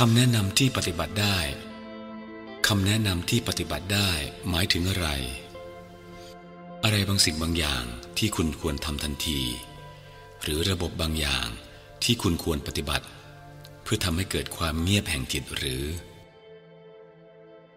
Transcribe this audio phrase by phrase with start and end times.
[0.00, 1.38] คำแนะนำที่ปฏิบัติได้
[2.68, 4.10] คำแนะนำที่ปฏิบัติได้
[4.48, 5.08] หมายถึงอะไร
[6.84, 7.84] อะไรบางสิ่งบางอย่าง
[8.18, 9.40] ที่คุณควรทำทันที
[10.42, 11.46] หรือระบบบางอย่าง
[12.04, 13.06] ที่คุณควรปฏิบัติ
[13.82, 15.84] เพื่อทำให้เกิดความเงียบแห่งจิตหรือ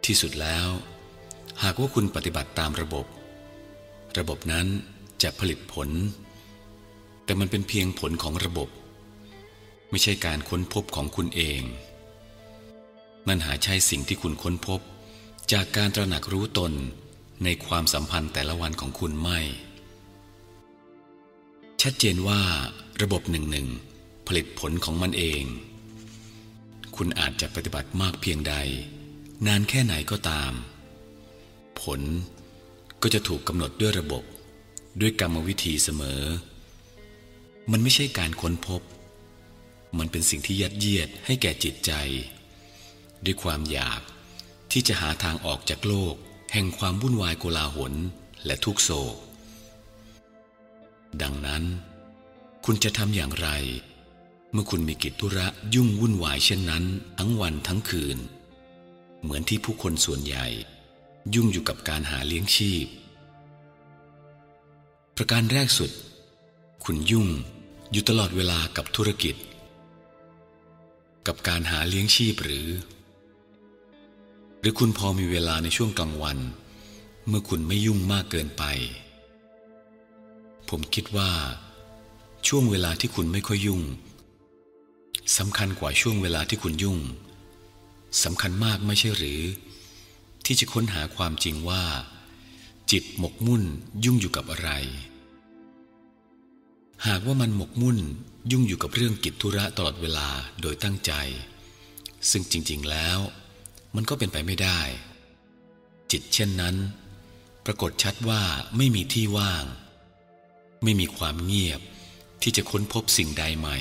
[0.05, 0.67] ที่สุดแล้ว
[1.63, 3.05] หากว่าคุณปฏิบัติตามระบบ
[4.17, 4.67] ระบบนั้น
[5.23, 5.89] จะผลิตผล
[7.25, 8.69] แต่มันเป็นเพียงผลของระบบ
[9.89, 11.63] ไม่ใช่การค้นพบของคุณเอง
[13.27, 14.79] นั่นหาใช่สิ่งที่คุณค้นพบ
[15.51, 16.71] จากการตระหนักรู้ตน
[17.43, 19.39] ในความสัมพันธ์แต่ละวันของคุณไม่
[21.81, 22.41] ชัดเจนว่า
[23.01, 23.67] ระบบหนึ่งหนึ่ง
[24.27, 25.43] ผลิตผลของมันเอง
[26.95, 28.53] คุณอาจจะปฏิบัติมากเพียงใด
[29.45, 30.51] นานแค่ไหนก็ตาม
[31.81, 32.01] ผล
[33.01, 34.23] ก็จะถูกกำหนดด้วยระบบ
[35.01, 36.21] ด้วยกรรมวิธีเสมอ
[37.71, 38.81] มันไม่ใช่การค้นพบ
[39.97, 41.91] มันเป็นสิ่งที่ยัดเยียดให้แก่จิตใจ
[43.25, 44.01] ด้วยความอยาก
[44.71, 46.15] ที่จะหาทางออกจากโลก
[46.53, 47.93] แห่งความวุ่นวายโกลาหล
[48.45, 49.15] และทุกโศก
[51.21, 51.63] ดังนั้น
[52.65, 53.49] คุณจะทำอย่างไร
[54.51, 56.83] เมื่อคุณมีกิจธุระยุ่งวุ่นวายเช่นนั้น
[57.17, 58.17] ทั้งวันทั้งคืน
[59.21, 60.45] เหมือนที่ผู้คนส่วนใหญ่
[61.33, 62.85] ยุ่งอยู่กับการหาเลี้ยงชีพ
[65.15, 65.91] ประการแรกสุด
[66.85, 67.27] คุณยุ่ง
[67.91, 69.35] อยู่ตลอดเวลากับธุรกิจ
[71.27, 72.67] กับการหาเลี้ยงชีพหรือ
[74.59, 76.37] หรือคุณพอมีเวลาในช่วงกลางวัน
[77.27, 78.63] เมื่อคุณไม่ยุ่งมากเกินไป
[80.69, 81.31] ผมคิดว่า
[82.47, 83.81] ช่วงเวลาที่คุณไม่ค่อยยุ่ง
[85.37, 86.99] สำคัญกว่าช่วงเวลาที่คุณยุ่ง
[88.23, 89.41] สำคัญมากไม่ใช่หรือ
[90.45, 91.83] ที่จะค้นหาความจริงว่า
[92.91, 93.63] จิตหมกมุ่น
[94.05, 94.69] ยุ่งอยู่กับอะไร
[97.07, 97.97] หากว่ามันหมกมุ่น
[98.51, 100.27] ยุ่งอยู่กับเรื่องกิจธุระตลอดเวลา
[100.61, 101.11] โดยตั้งใจ
[102.29, 103.19] ซึ่งจริง ๆ แล้ว
[103.95, 104.79] มันก็เป็นไปไม่ได้
[106.11, 106.75] จิตเช่นนั้น
[107.65, 108.41] ปรากฏชัดว่า
[108.77, 109.65] ไม่มีที่ว่าง
[110.83, 111.81] ไม่มีความเงียบ
[112.41, 113.77] ที่จะค้นพบสิ่งใดใหม่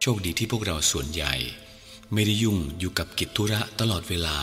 [0.00, 1.34] โชคดีที่พวกเราส่วนใหญ่
[2.12, 4.38] ไม่ได้ยุ่งอยู่กับกิจธุระตลอดเวลา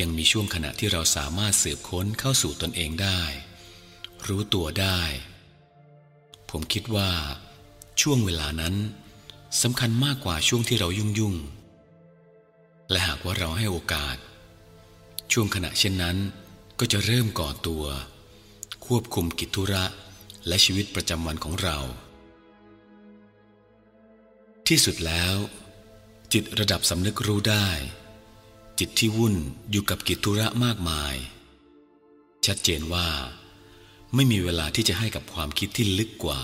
[0.00, 3.20] ยังมีช่วงขณะที่เราสามารถสืบค้นเข้าสู่ตนเองได้
[4.28, 5.00] รู้ตัวได้
[6.50, 7.10] ผมคิดว่า
[8.00, 8.74] ช่วงเวลานั้น
[9.62, 11.34] สำคัญมากกว่าช่วงที่เรายุ่งยุ่ง
[12.90, 14.16] และหากว่าเราให้โอกาส
[15.32, 16.16] ช่วงขณะเช่นนั้น
[16.78, 17.84] ก็จะเริ่มก่อตัว
[18.86, 19.84] ควบคุมกิจธุระ
[20.46, 21.78] และชีวิตประจำวันของเรา
[24.68, 25.34] ที่สุดแล้ว
[26.32, 27.68] จิตระดับสำนึกรู้ได้
[28.78, 29.34] จิตที่วุ่น
[29.70, 31.14] อยู่กับกิจธุระมากมาย
[32.46, 33.08] ชัดเจนว่า
[34.14, 36.42] ไม่มีเวลาที่จะให้กับความคิดที่ลึกกว่า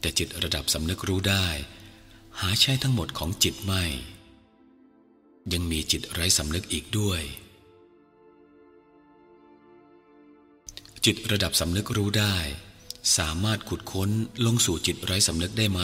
[0.00, 1.46] แต่จิตระดับสำนึกรู้ได้
[2.40, 3.84] หาใช่ทั้งหมดของจิตไม่
[5.52, 7.22] ยังมีจิตไร้สำนึกอีกด้วย
[11.04, 12.36] จิตระดับสำนึกรู้ได้
[13.16, 14.10] สามารถขุดค้น
[14.46, 15.80] ลงสู่จิตไร้สำนึกได้ไหม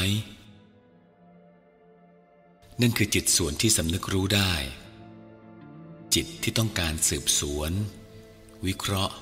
[2.81, 4.53] นั่นคือจิตส่วนที่สำนึกรู้ได้
[6.15, 7.73] จิตที่ต้องการสืบสวน
[8.67, 9.15] วิเคราะห์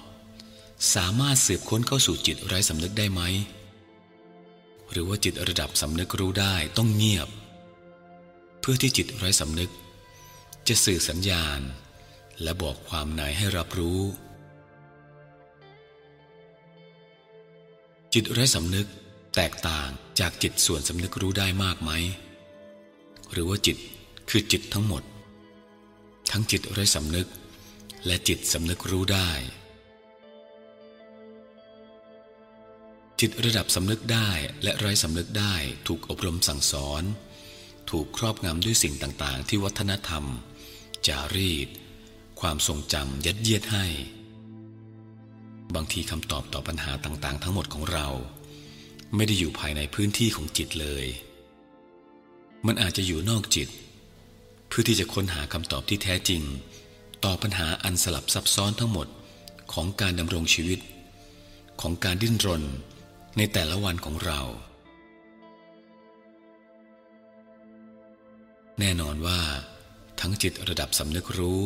[0.95, 3.23] สามารถสืบค้นเข้าสู่จิตไร้สำนึกได้ไหม
[4.91, 7.29] หรือว่าจิตระดับสำนึกรู้ได้ต้องเงียบ
[8.61, 9.71] เพื่อที่จิตไร้สำนึก
[10.69, 11.61] จะสื่อสัญญาณ
[12.43, 14.01] และบอกความในให้รับรู้
[18.15, 18.89] จิตไร้สำนึก
[19.37, 19.89] แตกต่าง
[20.21, 21.91] จากจิตส่วนสำนึกรู้ได้มากไหม
[23.33, 23.77] หรือว่าจิต
[24.31, 25.03] คือจิตทั้งหมด
[26.33, 27.29] ทั้งจิตไร้สำนึก
[28.07, 29.31] และจิตสำนึกรู้ได้
[33.21, 34.31] จิตระดับสำนึกได้
[34.63, 35.55] และไร้สำนึกได้
[35.87, 37.03] ถูกอบรมสั่งสอน
[37.91, 40.25] ถูกครอบงำด้วยสิ่งต่าง ๆ ที่วัฒนธรรม
[41.09, 41.69] จารีต
[42.41, 43.87] ความทรงจำยัดเยียดให้
[45.75, 48.09] บางทีคำตอบต่อปัญหาต่างๆ ทั้งหมดของเรา
[49.15, 51.07] ไม่ได้อยู่ภายในพื้นที่ของจิตเลย
[52.67, 53.69] มันอาจจะอยู่นอกจิต
[54.69, 56.43] เพื่อที่จะค้นหาคำตอบที่แท้จริง
[57.25, 59.09] ต่อปัญหาอันสลับซับซ้อนทั้งหมด
[59.73, 60.81] ของการดำรงชีวิต
[61.81, 62.63] ของการดิ้นรน
[63.37, 64.41] ในแต่ละวันของเรา
[68.79, 69.41] แน่นอนว่า
[70.23, 71.65] ทั้งจิตระดับสำนึกรู้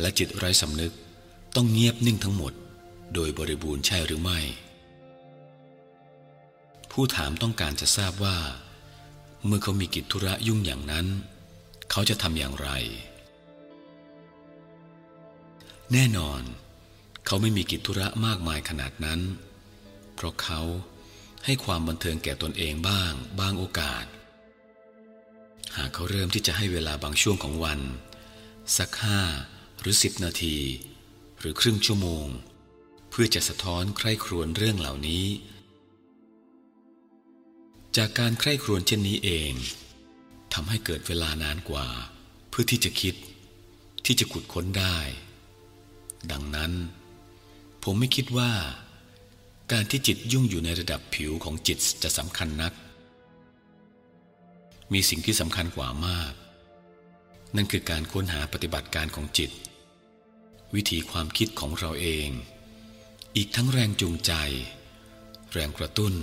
[0.00, 0.92] และจิตไร้สำนึก
[1.56, 2.52] ต้องเงียบนิ่งทั้งหมด
[3.14, 4.40] โดยบริบูรณ์ใช่หรือไม่
[6.90, 8.38] ผู้ถามต้องการจะทราบว่า
[9.46, 11.06] เมื่อเขามีกิจธุระยุ่งอย่างนั้น
[11.90, 12.68] เขาจะทำอย่างไร
[15.92, 16.42] แน่นอน
[17.26, 19.20] เขาไม่มีกิจธุระมากมายขนาดนั้น
[20.14, 20.60] เพราะเขา
[21.44, 24.04] ให้ความบันเทิงแก่ตนเองบ้าง บางโอกาส
[25.76, 27.80] หากเขาเริ่มที่จะให้เวลาบางช่วงของวัน
[28.76, 29.20] สักห้า
[29.80, 30.58] หรือสิบนาที
[31.38, 32.26] หรือครึ่งชั่วโมง
[33.10, 35.26] เพื่อจะสะท้อนใคร่ครวญเรื่องเหล่านี้
[37.96, 39.52] จากการใคร่ครวญเช่นนี้เอง
[40.54, 41.86] ทำให้เกิดเวลานานกว่า
[42.48, 43.14] เพื่อที่จะคิด
[44.04, 44.98] ที่จะขุดค้นได้
[46.30, 46.72] ดังนั้น
[47.82, 48.52] ผมไม่คิดว่า
[49.72, 52.72] การที่จิตยุ่งอยู่ในระดับผิวของจิตจะสำคัญนัก
[54.92, 56.32] มีสิ่งที่สำคัญกว่ามาก
[57.56, 59.50] นั่นคือการค้นหาปฏิบัติการของจิต
[60.74, 62.28] วิธีความคิดของเราเอง
[63.36, 64.32] อีกทั้งแรงจูงใจ
[65.52, 66.14] แรงกระตุ้น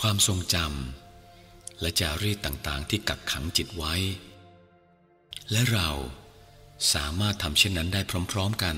[0.00, 3.94] ความทรงจำและจารีตต่างๆ ที่กักขังจิตไว้
[5.50, 5.90] และเรา
[6.94, 8.00] สามารถทำเช่นนั้นได้
[8.32, 8.76] พร้อม ๆกัน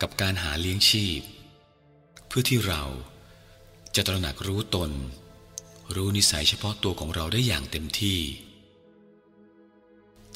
[0.00, 1.20] กับการหาเลี้ยงชีพ
[2.26, 2.82] เพื่อที่เรา
[3.94, 4.90] จะตระหนักรู้ตน
[5.94, 8.20] รู้นิสัยเฉพาะตัวของเราได้อย่างเต็มที่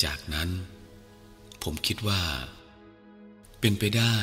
[0.04, 0.50] จากนั้น
[1.62, 2.22] ผมคิดว่า
[3.60, 4.16] เป็นไปได้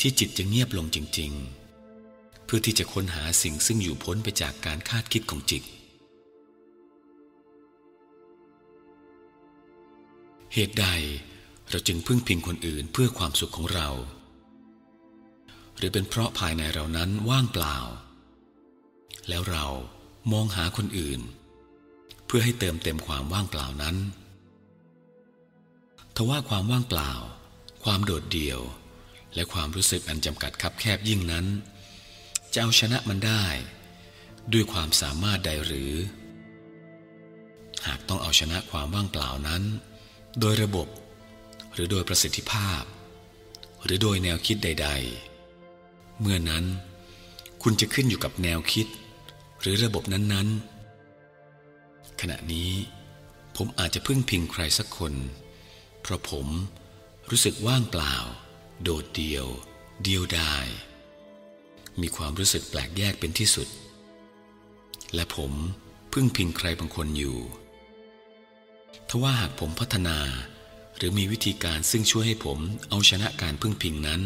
[0.00, 1.32] ที่จิตจะเงียบลงจริง
[1.88, 5.62] ๆ เพื่อที่จะค้นหาสิ่งซึ่งอยู่พ้นไปจากการคาดคิดของจิต
[10.54, 10.86] เหตุใด
[11.70, 13.88] เราจึงพึ่งพิงคนอื่นเพื่อความสุขของเรา
[15.76, 17.76] หรือเป็นเพราะภายในเรานั้นว่างเปล่า
[19.28, 19.66] แล้วเรา
[20.32, 21.20] มองหาคนอื่น
[22.26, 23.96] เพื่อให้เติมเต็มความว่างเปล่านั้น
[26.16, 27.12] ทว่าความว่างเปล่า
[27.84, 28.60] ความโดดเดี่ยว
[29.34, 31.46] และความรู้สึกอันจำกัดคับแคบยิ่งนั้น
[32.52, 33.44] จะเอาชนะมันได้
[34.52, 35.92] ด้วยความสามารถใดหรือ
[37.86, 39.62] หากต้องเอาชนะความว่างเปล่านั้น
[40.40, 40.88] โดยระบบ
[41.72, 42.82] หรือโดยประสิทธิภาพ
[43.84, 44.88] หรือโดยแนวคิดใด
[45.54, 46.64] ๆ เมื่อนั้น
[47.62, 48.86] คุณจะขึ้นอยู่กับแนวคิด
[49.60, 52.72] หรือระบบนั้นๆ ขณะนี้
[53.56, 55.14] ผมอาจจะพึ่งพิงใครสักคน
[56.00, 56.46] เพราะผม
[57.30, 58.16] รู้สึกว่างเปล่า
[58.82, 59.46] โดดเดี่ยว
[60.02, 60.66] เดียวดาย
[62.00, 63.68] มีความรู้สึกแปลกแยกเป็นที่สุด
[65.14, 65.52] และผม
[66.12, 67.38] พึ่งพิงใครบางคนอยู่
[69.08, 70.18] ทว่าหากผมพัฒนา
[70.96, 72.58] หรือมีวิธีการซึ่งช่วยให้ผม
[72.88, 74.20] เอาชนะการพึ่งพิงนั้น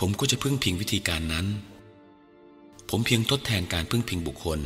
[0.00, 1.46] ผมก็จะพึ่งพิงวิธีการนั้น
[2.88, 4.60] ผมเพียงทดแทนการพึ่งพิงบุคคล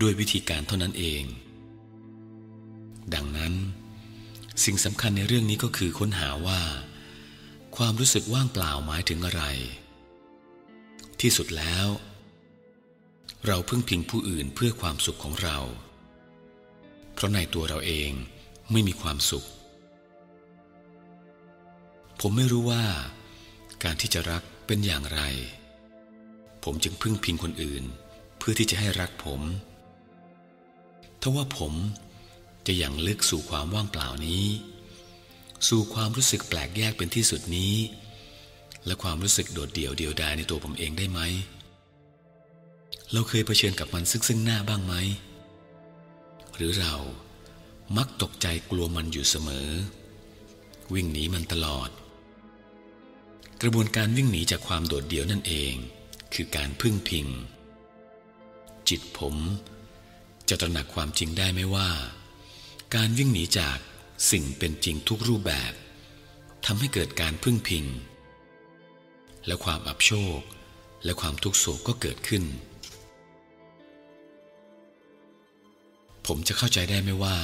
[0.00, 1.22] ด้วยวิธีการเท่านั้นเอง
[3.14, 3.54] ดังนั้น
[4.64, 6.62] สิ่งสำคัญในเรื่องนี้ก็คือค้นหาว่า
[7.76, 9.42] ความรู้สึกว่างเปล่าหมายถึงอะไร
[11.20, 11.86] ที่สุดแล้ว
[13.46, 15.58] เราพึ่งพิงผู้อื่นเพื่อความสุขของเรา
[17.14, 18.10] เพราะในตัวเราเอง
[18.72, 19.46] ไม่มีความสุข
[22.20, 22.84] ผมไม่รู้ว่า
[23.84, 25.20] การที่จะรักเป็นอย่างไร
[26.64, 27.84] ผมจึงพึ่งพิงคนอื่น
[28.38, 29.40] เพื่อที่จะให้รักผม
[31.20, 31.72] ถ้าว่าผม
[32.66, 34.44] จะอย่างลึกสู่ความว่างเปล่านี้
[35.68, 37.74] สู่ความรู้สึกแปลกแยกเป็นที่สุดนี้
[38.86, 41.20] และความรู้สึกโดดเดี่ยวเดียวดายในตัวผมเองได้ไหม
[43.12, 44.94] เราเคยเผชิญกับมันซึ่งซึ่งหน้าบ้างไหม
[46.56, 46.94] หรือเรา
[47.96, 49.68] มักตกใจกลัวมันอยู่เสมอ
[50.94, 51.90] วิ่งหนีมันตลอด
[53.62, 55.74] กระบวนการวิ่งหนีจากความโดดเดี่ยวนั่นเอง
[56.34, 57.26] คือการพึ่งพิง
[58.88, 59.36] จิตผม
[60.48, 61.90] จะตระหนักความจริงได้ไหมว่า
[62.94, 63.78] การวิ่งหนีจาก
[64.30, 65.72] สิ่งเป็นจริงทุกรูปแบบ
[66.66, 67.84] ทำให้เกิดการพึ่งพิง
[69.46, 70.40] และความอับโชค
[71.04, 72.44] และความทุกโศกก็เกิดขึ้น
[76.26, 77.36] ผมจะเข้าใจได้ไหมว่า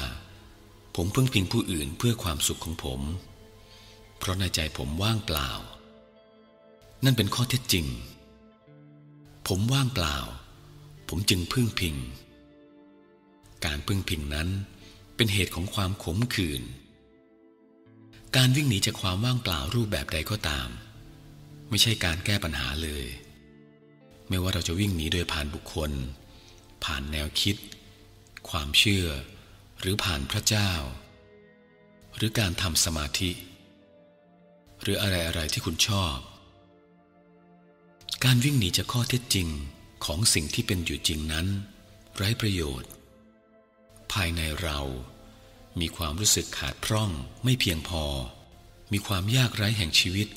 [0.96, 3.00] ผมพึ่งพิงผู้อื่นเพื่อความสุขของผม
[4.18, 5.50] เพราะในใจผมว่างเปล่า
[7.04, 7.86] นั่นเป็นข้อเท็จจริง
[9.52, 10.18] ผมว่างเปล่า
[11.08, 11.96] ผมจึงพึ่งพิง
[13.64, 14.48] การพึ่งพิงนั้น
[15.16, 16.62] เป็นเหตุของความขมขื่น
[18.36, 20.68] การวิ่งหนีจากความว่างเปล่ารูปแบบใดก็ตาม
[21.68, 23.04] ไม่ใช่การแก้ปัญหาเลย
[24.28, 25.90] ไม่ว่าเราจะวิ่งหนีโดยผ่านบุคคล
[26.84, 27.56] ผ่านแนวคิด
[28.50, 29.06] ความเชื่อ
[29.80, 30.70] หรือผ่านพระเจ้า
[32.16, 33.30] หรือการทำสมาธิ
[34.82, 36.16] หรืออะไรอะไรที่คุณชอบ
[38.24, 39.48] การวิ่งหนีจากข้อเท็จจริง
[40.04, 41.46] ของสิ่งที่เป็นอยู่จริงนั้น
[42.16, 42.90] ไร้ประโยชน์
[44.12, 44.80] ภายในเรา
[45.80, 47.10] มีความรู้สึกขาดพร่อง
[47.44, 48.04] ไม่เพียงพอ
[48.92, 50.28] มีความยากไร้แห่งชีวิต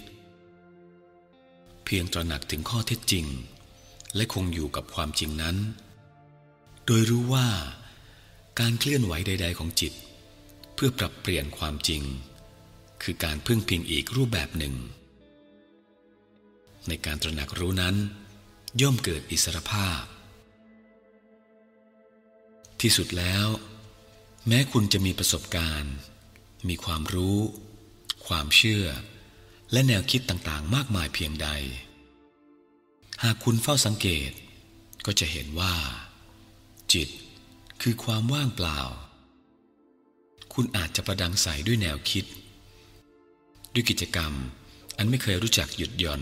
[1.85, 3.25] เพียงตระหนักถึงข้อเท็จจริง
[4.15, 5.57] และคงอยู่กับความจริงนั้น
[6.85, 7.47] โดยรู้ว่า
[8.59, 9.93] การเคลื่อนไหวใด ๆ ของจิต
[10.75, 12.03] เพื่อปรับเปลี่ยนความจริง
[13.03, 14.75] คือการพึ่งพิงอีกรูปแบบหนึ่ง
[16.87, 17.95] ในการตระหนักรู้นั้น
[18.81, 20.01] ย่อมเกิดอิสรภาพ
[22.81, 23.47] ที่สุดแล้ว
[24.47, 25.95] แม้คุณจะมีประสบการณ์
[26.67, 27.39] มีความรู้
[28.27, 28.85] ความเชื่อ
[29.71, 31.47] และแนวคิดต่างๆ มากมายเพียงใด
[33.23, 34.31] หากคุณเฝ้าสังเกต
[35.05, 35.75] ก็จะเห็นว่า
[36.93, 37.09] จิต
[37.81, 38.79] คือความว่างเปล่า
[40.53, 42.25] คุณอาจจะประดังใสด้วยแนวคิด
[43.73, 44.33] ด้วยกิจกรรม
[44.97, 46.21] อันไม่เคยรู้จักหยุดหย่อน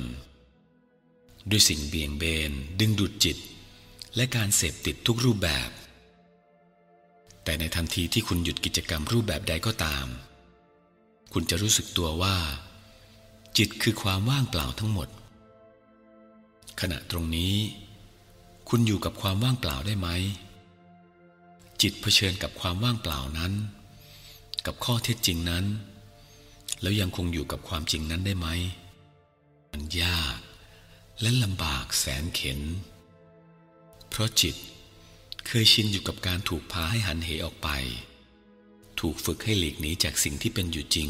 [1.50, 3.38] ด้วยสิ่งเบี่ยงเบน ดึงดูดจิต
[4.16, 5.70] และการเสพติดทุกรูปแบบ
[7.44, 10.06] แต่ในทันทีที่คุณหยุดกิจกรรมรูปแบบใดก็ตาม
[11.34, 12.36] คุณจะรู้สึกตัวว่า
[13.58, 15.10] จิตคือความว่างเปล่าทั้งหมด
[16.82, 17.56] ขณะตรงนี้
[18.70, 20.10] คุณอยู่กับความว่างเปล่าได้ไหม
[21.82, 23.54] จิตเผชิญกับความว่างเปล่านั้น
[24.66, 25.66] กับข้อเท็จจริงนั้น
[26.82, 28.48] แล้วยังคงอยู่กับความจริงนั้นได้ไหม
[29.72, 30.40] มันยาก
[31.22, 32.60] และลำบากแสนเข็น
[34.10, 34.56] เพราะจิต
[35.48, 37.70] เคยชินอยู่กับการถูกพาให้หันเหออกไป
[39.00, 41.10] ถูกฝึกให้หลีกหนีจากสิ่งที่เป็นอยู่จริง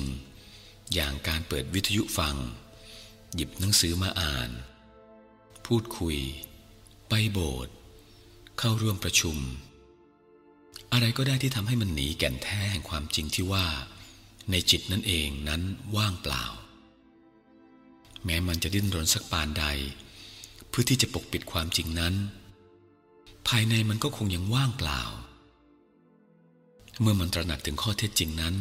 [0.94, 2.36] อย่างการเปิดวิทยุฟัง
[3.36, 4.50] หยิบหนังสือมาอ่าน
[5.66, 6.18] พูดคุย
[7.10, 7.74] ไปโบสถ์
[8.60, 9.38] เข้าร่วมประชุม
[10.92, 13.68] อะไรก็ได้ที่ทำให้มันหนีแก่นแท้แห่งความจริงที่ว่า
[14.52, 15.62] ในจิตนั่นเองนั้น
[15.96, 16.46] ว่างเปล่า
[18.26, 19.66] แม้มันจะดิ้นรนสักปานใด
[20.70, 22.14] เพื่อที่จะปกปิดความจริงนั้น
[23.48, 25.02] ภายในมันก็คงยังว่างเปล่า
[27.02, 28.56] เมื่อมันตระหนักถึงข้อเท็จจริงนั้น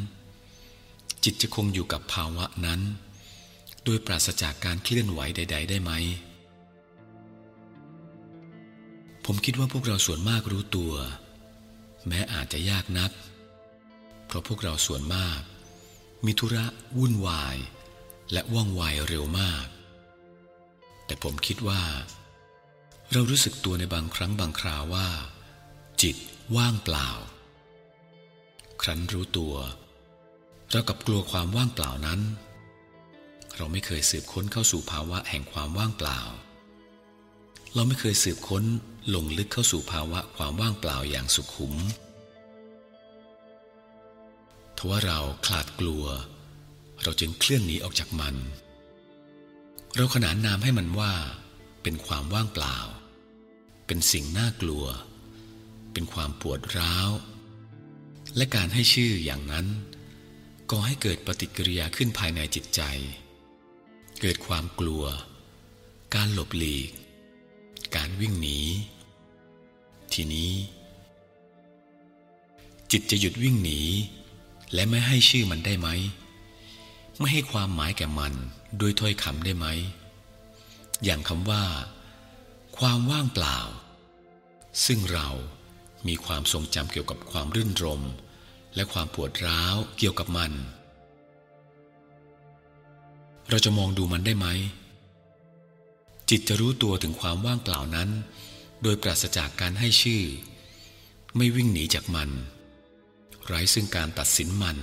[1.25, 2.81] จิตจะคงอยู่กับภาวะนั้น
[3.85, 5.93] โดยปราศจากการเคลื่อนไหวใด ๆ ได้ไหม
[9.25, 10.95] ผมคิดว่าพวกเราส่วนมากรู้ตัว
[12.07, 13.11] แม้อาจจะยากนัก
[14.27, 15.41] เพราะพวกเราส่วนมาก
[16.25, 16.65] มีธุระ
[16.99, 17.57] วุ่นวาย
[18.33, 19.67] และว่องไวเร็วมาก
[21.07, 21.83] แต่ผมคิดว่า
[23.13, 25.09] เรารู้สึกตัวในบางครั้งบางคราวว่า
[26.03, 26.17] จิต
[26.57, 27.09] ว่างเปล่า
[28.83, 29.55] ครั้นรู้ตัว
[30.71, 32.21] เรากับกลัวความว่างเปล่านั้น
[33.57, 36.21] เราไม่เคยสืบค้นเข้าสู่ภาวะแห่งความว่างเปล่า
[37.75, 38.65] เราไม่เคยสืบค้น
[39.15, 41.75] ลงลึกเข้าสู่ภาวะความว่างเปล่าอย่างสุขุม
[44.77, 46.05] ทว่าเราคลาดกลัว
[47.03, 48.35] เราจึงเคลื่อนหนีออกจากมัน
[49.97, 51.13] เราขนานนามให้มันว่า
[51.83, 52.77] เป็นความว่างเปล่า
[53.87, 54.87] เป็นสิ่งน่ากลัว
[55.93, 57.11] เป็นความปวดร้าว
[58.37, 59.67] และการให้ชื่ออย่างนั้น
[60.71, 62.81] ก่อให้เกิดปฏิกิริยาขึ้นภายในจิตใจ
[64.21, 65.05] เกิดความกลัว
[66.15, 66.91] การหลบหลีก
[67.97, 68.61] การวิ่งหนี
[70.13, 70.53] ทีนี้
[72.91, 73.81] จิตจะหยุดวิ่งหนี
[74.75, 75.89] และไม่ให้ชื่อมันได้ไหม
[77.19, 78.35] ไม่ให้ความหมายแก่มัน
[78.81, 79.67] ด้วยถ้อยคำได้ไหม
[81.05, 81.65] อย่างคำว่า
[82.79, 83.59] ความว่างเปล่า
[84.87, 85.29] ซึ่งเรา
[86.07, 88.03] มีความทรงจำเกี่ยวกับความรื่นรม
[88.75, 90.53] และความปวดร้าวเกี่ยวกับมัน
[93.49, 94.47] เราจะมองดูมันได้ไหม
[96.31, 98.11] จิตจะรู้ตัวถึงความว่างเปล่านั้น
[98.83, 100.23] โดยปราศจากการให้ชื่อ
[101.37, 102.31] ไม่วิ่งหนีจากมัน
[103.47, 104.79] ไร้ซึ่งการตัดสินมัน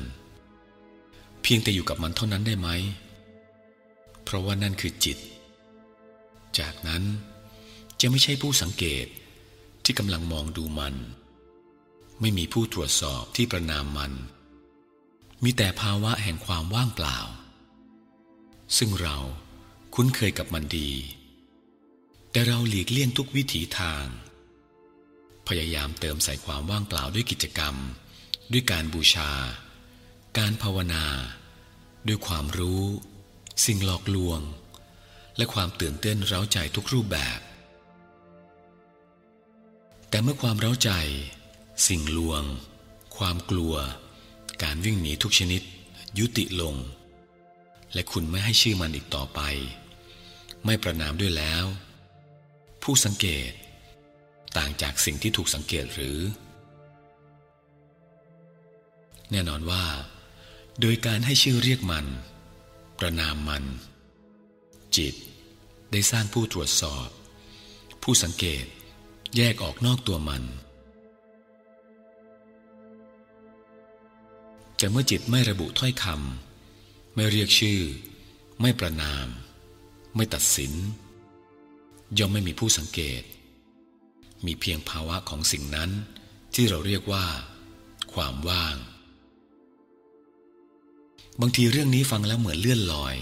[1.47, 2.69] เพียงแต่อยู่กับมันเท่านั้นได้ไหม
[4.23, 5.17] เพราะว่านั่นคือจิต
[6.59, 7.03] จากนั้น
[7.99, 9.05] จะไม่ใช่ผู้สังเกต
[9.83, 10.95] ที่กำลังมองดูมัน
[12.19, 14.11] ไม่มีผู้ตรวจสอบที่ประนามมัน
[15.43, 17.17] มีแต่ภาวะแห่งความว่างเปล่า
[18.77, 19.17] ซึ่งเรา
[19.95, 20.91] คุ้นเคยกับมันดี
[22.31, 24.05] แต่เราหลีกเลี่ยงทุกวิถีทาง
[25.47, 27.75] พยายามเติมใส่ความว่างเปล่าด้วยกิจกรรม
[28.51, 29.31] ด้วยการบูชา
[30.37, 31.05] การภาวนา
[32.07, 32.83] ด้วยความรู้
[33.65, 34.39] สิ่งหลอกลวง
[35.37, 37.39] และความตื่นเต้นเร้าใจทุกรูปแบบ
[40.09, 40.91] แต่เมื่อความเร้าใจ
[41.87, 42.43] สิ่งลวง
[43.17, 43.75] ความกลัว
[44.63, 45.61] การวิ่งหนีทุกชนิด
[46.19, 46.75] ยุติลง
[47.93, 49.39] และคุณไม่ให้ชื่อมันอีกต่อไป
[50.65, 51.65] ไม่ประนามด้วยแล้ว
[52.83, 53.51] ผู้สังเกต
[54.57, 56.17] ต่างจากสิ่งที่ถูกสังเกตหรือ
[59.31, 59.83] แน่นอนว่า
[60.81, 62.05] โดยการให้ชื่อเรียกมัน
[62.99, 63.63] ประนามมัน
[64.97, 65.15] จิต
[65.91, 67.07] ได้สร้างผู้ตรวจสอบ
[68.03, 68.65] ผู้สังเกต
[69.35, 70.43] แยกออกนอกตัวมัน
[74.77, 77.81] แต่เมื่อจิตไม่ระบุถ้อยคำไม่เรียกชื่อ
[78.61, 79.27] ไม่ประนาม
[80.15, 80.73] ไม่ตัดสิน
[82.17, 83.21] ย่อมไม่มีผู้สังเกต
[84.45, 85.91] มีเพียงภาวะของสิ่งนั้น
[86.55, 87.25] ที่เราเรียกว่า
[88.13, 88.75] ความว่าง
[91.41, 93.15] บางทีเรื่องนี้ฟังแล้วเหมือนเลื่อนลอย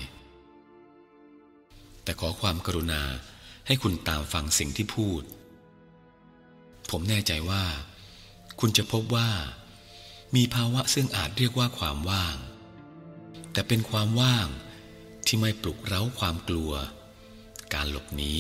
[2.04, 3.04] แต่ขอความกรุณา
[3.68, 5.24] ให้คุณตามฟังสิ่งที่พูด
[6.90, 7.64] ผมแน่ใจว่า
[8.60, 9.30] คุณจะพบว่า
[10.36, 12.36] มีภาวะซึ่งอาจเรียกว่าความว่าง
[13.52, 14.48] แต่เป็นความว่าง
[15.26, 16.74] ที่ไม่ปลุกเร้าความกลัว
[17.74, 18.36] การหลบหนี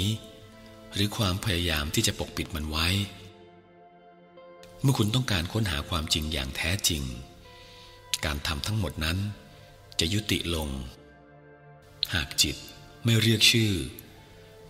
[0.93, 2.87] หรือความพยายามที่จะปกปิดมันไว้
[4.81, 7.03] เมื่อคุณต้องการค้นหาความจริงอย่างแท้จริง
[8.25, 9.17] การทำทั้งหมดนั้น
[10.05, 10.69] จะยุติลง
[12.13, 12.57] หากจิต
[13.03, 13.73] ไม่เรียกชื่อ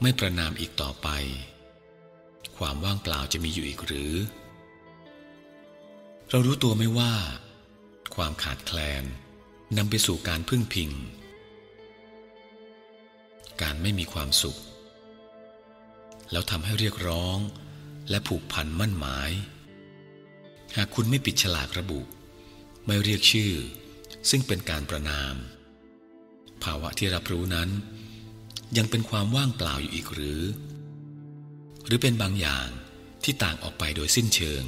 [0.01, 1.07] ไม่ประนามอีกต่อไป
[2.57, 4.13] ความว่างเปล่าจะมีอยู่อีกหรือ
[6.29, 7.15] เรารู้ตัวไม่ว่า
[8.15, 9.03] ความขาดแคลน
[9.77, 10.91] นำไปสู่การพึ่งพิง
[13.61, 14.59] การไม่มีความสุข
[16.31, 17.37] แล้วทำให้เรียกร้อง
[18.09, 19.31] และผูกพันมั่นหมาย
[20.75, 22.01] หากคุณไม่ปิดฉลากระบุ
[22.85, 23.53] ไม่เรียกชื่อ
[24.29, 25.35] ซึ่งเป็นการประนาม
[26.63, 27.69] ภาวะที่รับรู้นั้น
[28.77, 30.41] ยังเป็นความว่างเปล่าอยู่อีกหรือ
[31.85, 32.67] หรือเป็นบางอย่าง
[33.23, 34.63] ที่ต่างออกไปโดยสิ้นเชิง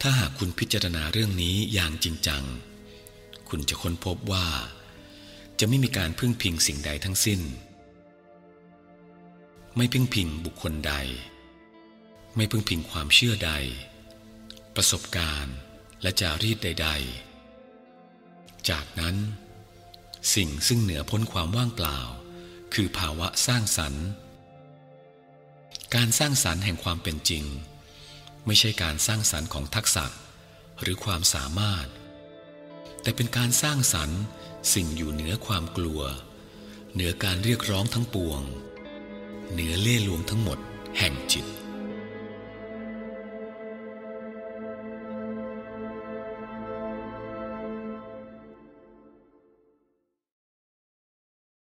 [0.00, 2.44] ถ้าหากคุณพิจารณาเรื่องนี้อย่างจริงจัง
[3.48, 4.46] คุณจะค้นพบว่า
[5.58, 7.40] จะไม่มีการพึ่งพิงสิ่งใดทั้งสิ้น
[9.76, 10.94] ไม่พึ่งพิงบุคคลใด
[12.36, 13.52] ไม่พึ่งพิงความเชื่อใด
[14.76, 15.56] ประสบการณ์
[16.02, 16.88] และจารีตใด
[17.74, 19.16] ๆ จากนั้น
[20.34, 21.98] สิ่งซึ่งเหนือพ้นความว่างเปล่า
[22.74, 24.06] คือภาวะสร้างสรรค์
[25.94, 27.44] การสร้างสรรค์แห่งความเป็นจริง
[28.46, 30.06] ไม่ใช่การสร้างสรรค์ของทักษะ
[30.80, 31.86] หรือความสามารถ
[33.02, 34.20] แต่เป็นการสร้างสรรค์
[34.74, 36.02] สิ่งอยู่เหนือความกลัว
[36.92, 38.40] เหนือการเรียกร้องทั้งปวง
[39.52, 40.58] เหนือเล่ห์ลวงทั้งหมด
[40.98, 41.46] แห่งจิต